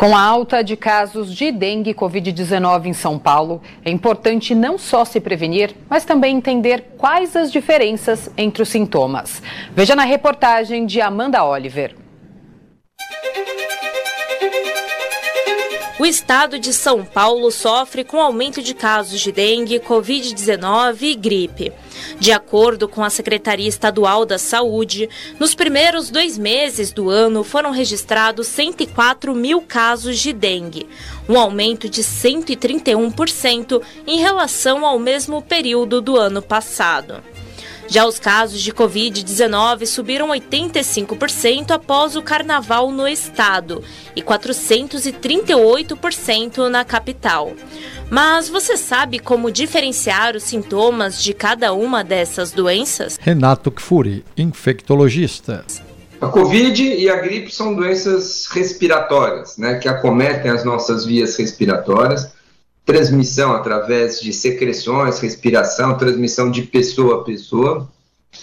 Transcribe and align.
Com 0.00 0.16
a 0.16 0.22
alta 0.22 0.64
de 0.64 0.78
casos 0.78 1.30
de 1.30 1.52
dengue 1.52 1.90
e 1.90 1.94
Covid-19 1.94 2.86
em 2.86 2.94
São 2.94 3.18
Paulo, 3.18 3.60
é 3.84 3.90
importante 3.90 4.54
não 4.54 4.78
só 4.78 5.04
se 5.04 5.20
prevenir, 5.20 5.76
mas 5.90 6.06
também 6.06 6.38
entender 6.38 6.94
quais 6.96 7.36
as 7.36 7.52
diferenças 7.52 8.30
entre 8.34 8.62
os 8.62 8.70
sintomas. 8.70 9.42
Veja 9.74 9.94
na 9.94 10.04
reportagem 10.04 10.86
de 10.86 11.02
Amanda 11.02 11.44
Oliver. 11.44 11.99
O 16.00 16.06
estado 16.06 16.58
de 16.58 16.72
São 16.72 17.04
Paulo 17.04 17.50
sofre 17.50 18.04
com 18.04 18.18
aumento 18.18 18.62
de 18.62 18.72
casos 18.72 19.20
de 19.20 19.30
dengue, 19.30 19.78
Covid-19 19.78 21.02
e 21.02 21.14
gripe. 21.14 21.72
De 22.18 22.32
acordo 22.32 22.88
com 22.88 23.04
a 23.04 23.10
Secretaria 23.10 23.68
Estadual 23.68 24.24
da 24.24 24.38
Saúde, 24.38 25.10
nos 25.38 25.54
primeiros 25.54 26.08
dois 26.08 26.38
meses 26.38 26.90
do 26.90 27.10
ano 27.10 27.44
foram 27.44 27.70
registrados 27.70 28.46
104 28.46 29.34
mil 29.34 29.60
casos 29.60 30.18
de 30.18 30.32
dengue, 30.32 30.88
um 31.28 31.38
aumento 31.38 31.86
de 31.86 32.02
131% 32.02 33.82
em 34.06 34.20
relação 34.20 34.86
ao 34.86 34.98
mesmo 34.98 35.42
período 35.42 36.00
do 36.00 36.16
ano 36.16 36.40
passado. 36.40 37.22
Já 37.90 38.06
os 38.06 38.18
casos 38.20 38.62
de 38.62 38.72
Covid-19 38.72 39.84
subiram 39.84 40.28
85% 40.28 41.72
após 41.72 42.14
o 42.14 42.22
carnaval 42.22 42.92
no 42.92 43.08
estado 43.08 43.82
e 44.14 44.22
438% 44.22 46.68
na 46.68 46.84
capital. 46.84 47.52
Mas 48.08 48.48
você 48.48 48.76
sabe 48.76 49.18
como 49.18 49.50
diferenciar 49.50 50.36
os 50.36 50.44
sintomas 50.44 51.20
de 51.20 51.34
cada 51.34 51.72
uma 51.72 52.04
dessas 52.04 52.52
doenças? 52.52 53.18
Renato 53.20 53.72
Kfuri, 53.72 54.24
infectologista. 54.36 55.64
A 56.20 56.28
Covid 56.28 56.80
e 56.80 57.10
a 57.10 57.16
gripe 57.16 57.52
são 57.52 57.74
doenças 57.74 58.46
respiratórias, 58.52 59.56
né, 59.56 59.80
que 59.80 59.88
acometem 59.88 60.48
as 60.48 60.64
nossas 60.64 61.04
vias 61.04 61.36
respiratórias 61.36 62.30
transmissão 62.84 63.52
através 63.52 64.20
de 64.20 64.32
secreções, 64.32 65.18
respiração, 65.20 65.96
transmissão 65.96 66.50
de 66.50 66.62
pessoa 66.62 67.20
a 67.20 67.24
pessoa, 67.24 67.88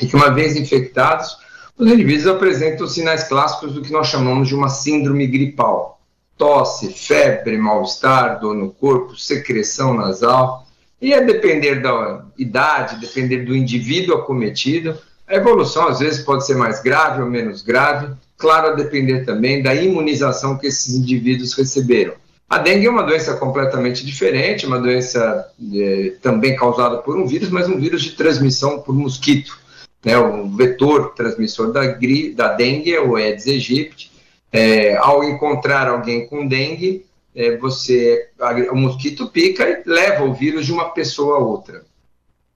e 0.00 0.06
que 0.06 0.16
uma 0.16 0.30
vez 0.30 0.56
infectados, 0.56 1.36
os 1.78 1.90
indivíduos 1.90 2.26
apresentam 2.26 2.86
sinais 2.86 3.24
clássicos 3.24 3.74
do 3.74 3.82
que 3.82 3.92
nós 3.92 4.08
chamamos 4.08 4.48
de 4.48 4.54
uma 4.54 4.68
síndrome 4.68 5.26
gripal. 5.26 6.00
Tosse, 6.38 6.92
febre, 6.92 7.56
mal-estar, 7.56 8.40
dor 8.40 8.54
no 8.54 8.70
corpo, 8.70 9.16
secreção 9.16 9.94
nasal, 9.94 10.66
e 11.00 11.12
a 11.12 11.20
depender 11.20 11.82
da 11.82 12.24
idade, 12.38 13.00
depender 13.00 13.44
do 13.44 13.54
indivíduo 13.54 14.16
acometido, 14.16 14.98
a 15.26 15.34
evolução 15.34 15.88
às 15.88 15.98
vezes 15.98 16.24
pode 16.24 16.46
ser 16.46 16.56
mais 16.56 16.80
grave 16.80 17.20
ou 17.20 17.28
menos 17.28 17.62
grave, 17.62 18.14
claro, 18.36 18.68
a 18.68 18.72
depender 18.72 19.24
também 19.24 19.62
da 19.62 19.74
imunização 19.74 20.56
que 20.56 20.66
esses 20.66 20.94
indivíduos 20.94 21.54
receberam. 21.54 22.14
A 22.48 22.58
dengue 22.58 22.86
é 22.86 22.90
uma 22.90 23.02
doença 23.02 23.36
completamente 23.36 24.06
diferente, 24.06 24.66
uma 24.66 24.78
doença 24.78 25.50
é, 25.74 26.12
também 26.22 26.54
causada 26.54 26.98
por 26.98 27.16
um 27.16 27.26
vírus, 27.26 27.50
mas 27.50 27.68
um 27.68 27.76
vírus 27.76 28.02
de 28.02 28.12
transmissão 28.12 28.80
por 28.80 28.94
mosquito. 28.94 29.58
Né? 30.04 30.16
O 30.16 30.48
vetor 30.48 31.12
transmissor 31.14 31.72
da, 31.72 31.84
gri, 31.86 32.32
da 32.32 32.52
dengue 32.52 32.94
é 32.94 33.00
o 33.00 33.16
Aedes 33.16 33.48
aegypti. 33.48 34.12
É, 34.52 34.96
ao 34.96 35.24
encontrar 35.24 35.88
alguém 35.88 36.28
com 36.28 36.46
dengue, 36.46 37.04
é, 37.34 37.56
você, 37.56 38.28
o 38.70 38.76
mosquito 38.76 39.28
pica 39.28 39.68
e 39.68 39.82
leva 39.84 40.24
o 40.24 40.32
vírus 40.32 40.64
de 40.64 40.72
uma 40.72 40.90
pessoa 40.90 41.38
a 41.38 41.40
outra. 41.40 41.84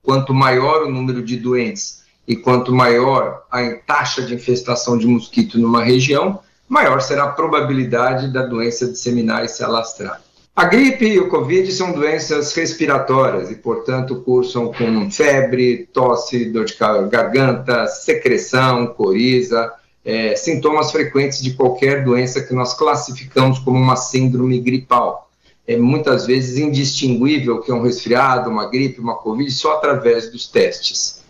Quanto 0.01 0.33
maior 0.33 0.83
o 0.83 0.89
número 0.89 1.21
de 1.21 1.35
doentes 1.35 2.01
e 2.25 2.35
quanto 2.35 2.73
maior 2.73 3.43
a 3.51 3.69
taxa 3.85 4.21
de 4.21 4.33
infestação 4.33 4.97
de 4.97 5.05
mosquito 5.05 5.59
numa 5.59 5.83
região, 5.83 6.39
maior 6.71 7.01
será 7.01 7.25
a 7.25 7.31
probabilidade 7.33 8.31
da 8.31 8.45
doença 8.45 8.87
disseminar 8.87 9.43
e 9.43 9.49
se 9.49 9.61
alastrar. 9.61 10.21
A 10.55 10.63
gripe 10.63 11.05
e 11.05 11.19
o 11.19 11.27
Covid 11.27 11.69
são 11.69 11.91
doenças 11.91 12.53
respiratórias 12.53 13.51
e, 13.51 13.55
portanto, 13.55 14.21
cursam 14.21 14.71
com 14.71 15.11
febre, 15.11 15.89
tosse, 15.91 16.45
dor 16.45 16.63
de 16.63 16.77
garganta, 17.09 17.87
secreção, 17.87 18.87
coriza, 18.87 19.69
é, 20.05 20.33
sintomas 20.37 20.91
frequentes 20.93 21.41
de 21.41 21.53
qualquer 21.55 22.05
doença 22.05 22.41
que 22.41 22.53
nós 22.53 22.73
classificamos 22.73 23.59
como 23.59 23.77
uma 23.77 23.97
síndrome 23.97 24.57
gripal. 24.61 25.29
É 25.67 25.75
muitas 25.75 26.25
vezes 26.25 26.57
indistinguível 26.57 27.59
que 27.59 27.69
é 27.69 27.73
um 27.73 27.81
resfriado, 27.81 28.49
uma 28.49 28.69
gripe, 28.69 29.01
uma 29.01 29.15
Covid, 29.15 29.51
só 29.51 29.73
através 29.73 30.31
dos 30.31 30.47
testes. 30.47 31.20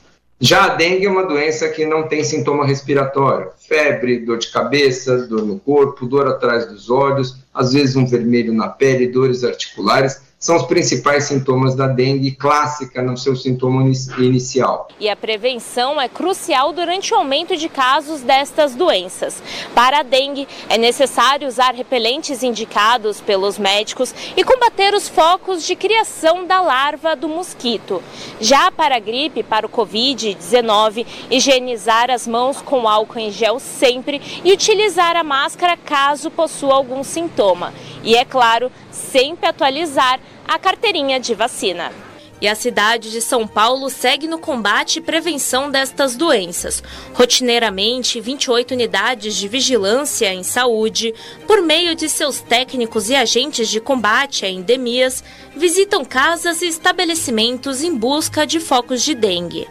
Já 0.43 0.65
a 0.65 0.69
dengue 0.69 1.05
é 1.05 1.09
uma 1.09 1.23
doença 1.23 1.69
que 1.69 1.85
não 1.85 2.07
tem 2.07 2.23
sintoma 2.23 2.65
respiratório, 2.65 3.51
febre, 3.59 4.25
dor 4.25 4.39
de 4.39 4.51
cabeça, 4.51 5.27
dor 5.27 5.45
no 5.45 5.59
corpo, 5.59 6.07
dor 6.07 6.27
atrás 6.27 6.65
dos 6.65 6.89
olhos, 6.89 7.40
às 7.53 7.73
vezes 7.73 7.95
um 7.95 8.05
vermelho 8.05 8.53
na 8.53 8.69
pele, 8.69 9.07
dores 9.07 9.43
articulares 9.43 10.21
são 10.41 10.55
os 10.55 10.63
principais 10.63 11.25
sintomas 11.25 11.75
da 11.75 11.85
dengue 11.87 12.31
clássica 12.31 12.99
no 13.03 13.15
seu 13.15 13.35
sintoma 13.35 13.83
inicial. 14.17 14.87
E 14.99 15.07
a 15.07 15.15
prevenção 15.15 16.01
é 16.01 16.09
crucial 16.09 16.73
durante 16.73 17.13
o 17.13 17.17
aumento 17.17 17.55
de 17.55 17.69
casos 17.69 18.21
destas 18.21 18.73
doenças. 18.73 19.39
Para 19.75 19.99
a 19.99 20.03
dengue, 20.03 20.47
é 20.67 20.79
necessário 20.79 21.47
usar 21.47 21.75
repelentes 21.75 22.41
indicados 22.41 23.21
pelos 23.21 23.59
médicos 23.59 24.15
e 24.35 24.43
combater 24.43 24.95
os 24.95 25.07
focos 25.07 25.63
de 25.63 25.75
criação 25.75 26.47
da 26.47 26.59
larva 26.59 27.15
do 27.15 27.29
mosquito. 27.29 28.01
Já 28.39 28.71
para 28.71 28.95
a 28.95 28.99
gripe, 28.99 29.43
para 29.43 29.67
o 29.67 29.69
Covid-19, 29.69 31.05
higienizar 31.29 32.09
as 32.09 32.27
mãos 32.27 32.59
com 32.63 32.87
álcool 32.87 33.19
em 33.19 33.29
gel 33.29 33.59
sempre 33.59 34.19
e 34.43 34.51
utilizar 34.51 35.15
a 35.15 35.23
máscara 35.23 35.77
caso 35.77 36.31
possua 36.31 36.73
algum 36.73 37.03
sintoma. 37.41 37.73
E 38.03 38.15
é 38.15 38.23
claro, 38.23 38.71
sempre 38.91 39.47
atualizar 39.47 40.19
a 40.47 40.59
carteirinha 40.59 41.19
de 41.19 41.33
vacina. 41.33 41.91
E 42.39 42.47
a 42.47 42.55
cidade 42.55 43.11
de 43.11 43.21
São 43.21 43.47
Paulo 43.47 43.87
segue 43.87 44.27
no 44.27 44.39
combate 44.39 44.97
e 44.97 45.01
prevenção 45.01 45.69
destas 45.69 46.15
doenças. 46.15 46.81
Rotineiramente, 47.13 48.19
28 48.19 48.73
unidades 48.73 49.35
de 49.35 49.47
vigilância 49.47 50.33
em 50.33 50.41
saúde, 50.41 51.13
por 51.45 51.61
meio 51.61 51.93
de 51.93 52.09
seus 52.09 52.41
técnicos 52.41 53.11
e 53.11 53.15
agentes 53.15 53.69
de 53.69 53.79
combate 53.79 54.43
a 54.43 54.49
endemias, 54.49 55.23
visitam 55.55 56.03
casas 56.03 56.63
e 56.63 56.67
estabelecimentos 56.67 57.83
em 57.83 57.95
busca 57.95 58.45
de 58.47 58.59
focos 58.59 59.03
de 59.03 59.13
dengue. 59.13 59.67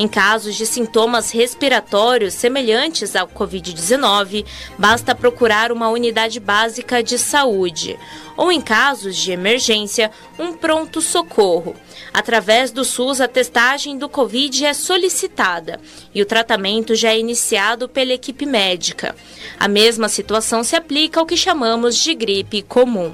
Em 0.00 0.06
casos 0.06 0.54
de 0.54 0.64
sintomas 0.64 1.32
respiratórios 1.32 2.32
semelhantes 2.32 3.16
ao 3.16 3.26
Covid-19, 3.26 4.46
basta 4.78 5.12
procurar 5.12 5.72
uma 5.72 5.88
unidade 5.88 6.38
básica 6.38 7.02
de 7.02 7.18
saúde 7.18 7.98
ou, 8.36 8.52
em 8.52 8.60
casos 8.60 9.16
de 9.16 9.32
emergência, 9.32 10.12
um 10.38 10.52
pronto-socorro. 10.52 11.74
Através 12.12 12.70
do 12.70 12.84
SUS, 12.84 13.20
a 13.20 13.26
testagem 13.26 13.98
do 13.98 14.08
Covid 14.08 14.64
é 14.64 14.72
solicitada 14.72 15.80
e 16.14 16.22
o 16.22 16.26
tratamento 16.26 16.94
já 16.94 17.10
é 17.10 17.18
iniciado 17.18 17.88
pela 17.88 18.12
equipe 18.12 18.46
médica. 18.46 19.16
A 19.58 19.66
mesma 19.66 20.08
situação 20.08 20.62
se 20.62 20.76
aplica 20.76 21.18
ao 21.18 21.26
que 21.26 21.36
chamamos 21.36 21.96
de 21.96 22.14
gripe 22.14 22.62
comum. 22.62 23.12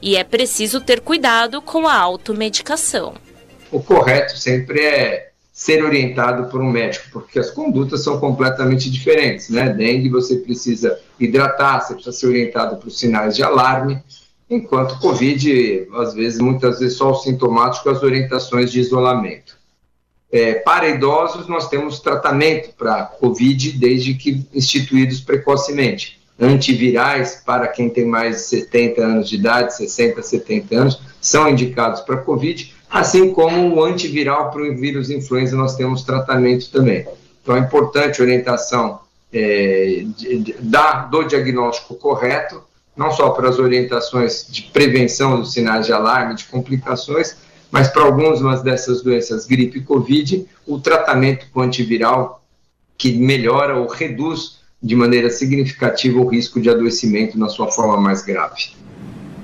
E 0.00 0.16
é 0.16 0.22
preciso 0.22 0.80
ter 0.80 1.00
cuidado 1.00 1.60
com 1.60 1.88
a 1.88 1.96
automedicação. 1.96 3.14
O 3.72 3.82
correto 3.82 4.38
sempre 4.38 4.80
é 4.80 5.29
ser 5.60 5.84
orientado 5.84 6.48
por 6.48 6.62
um 6.62 6.70
médico, 6.70 7.10
porque 7.12 7.38
as 7.38 7.50
condutas 7.50 8.02
são 8.02 8.18
completamente 8.18 8.90
diferentes, 8.90 9.50
né? 9.50 9.68
Dengue 9.68 10.08
você 10.08 10.36
precisa 10.36 10.98
hidratar, 11.18 11.82
você 11.82 11.92
precisa 11.92 12.16
ser 12.16 12.28
orientado 12.28 12.78
para 12.78 12.88
os 12.88 12.98
sinais 12.98 13.36
de 13.36 13.42
alarme, 13.42 14.02
enquanto 14.48 14.98
Covid, 14.98 15.86
às 15.96 16.14
vezes, 16.14 16.40
muitas 16.40 16.78
vezes 16.78 16.96
só 16.96 17.10
o 17.10 17.14
sintomático, 17.14 17.90
as 17.90 18.02
orientações 18.02 18.72
de 18.72 18.80
isolamento. 18.80 19.58
É, 20.32 20.54
para 20.54 20.88
idosos, 20.88 21.46
nós 21.46 21.68
temos 21.68 22.00
tratamento 22.00 22.74
para 22.74 23.04
Covid 23.04 23.72
desde 23.72 24.14
que 24.14 24.42
instituídos 24.54 25.20
precocemente. 25.20 26.18
Antivirais 26.40 27.42
para 27.44 27.68
quem 27.68 27.90
tem 27.90 28.06
mais 28.06 28.36
de 28.36 28.42
70 28.44 29.02
anos 29.02 29.28
de 29.28 29.36
idade, 29.36 29.76
60, 29.76 30.22
70 30.22 30.74
anos, 30.74 31.02
são 31.20 31.50
indicados 31.50 32.00
para 32.00 32.16
Covid, 32.16 32.79
assim 32.90 33.32
como 33.32 33.76
o 33.76 33.84
antiviral 33.84 34.50
para 34.50 34.62
o 34.62 34.76
vírus 34.76 35.10
influenza 35.10 35.56
nós 35.56 35.76
temos 35.76 36.02
tratamento 36.02 36.70
também. 36.70 37.06
Então 37.42 37.56
é 37.56 37.60
importante 37.60 38.20
a 38.20 38.24
orientação 38.24 39.00
é, 39.32 40.04
de, 40.16 40.38
de, 40.38 40.52
da, 40.60 41.02
do 41.02 41.22
diagnóstico 41.22 41.94
correto, 41.94 42.62
não 42.96 43.10
só 43.10 43.30
para 43.30 43.48
as 43.48 43.58
orientações 43.58 44.46
de 44.48 44.62
prevenção 44.62 45.38
dos 45.38 45.52
sinais 45.52 45.86
de 45.86 45.92
alarme, 45.92 46.34
de 46.34 46.44
complicações, 46.44 47.36
mas 47.70 47.88
para 47.88 48.02
algumas 48.02 48.62
dessas 48.62 49.00
doenças, 49.00 49.46
gripe 49.46 49.78
e 49.78 49.82
Covid, 49.82 50.46
o 50.66 50.80
tratamento 50.80 51.46
com 51.52 51.60
antiviral 51.60 52.42
que 52.98 53.12
melhora 53.12 53.76
ou 53.76 53.86
reduz 53.86 54.58
de 54.82 54.96
maneira 54.96 55.30
significativa 55.30 56.18
o 56.18 56.26
risco 56.26 56.60
de 56.60 56.68
adoecimento 56.68 57.38
na 57.38 57.48
sua 57.48 57.70
forma 57.70 57.96
mais 57.98 58.22
grave. 58.22 58.72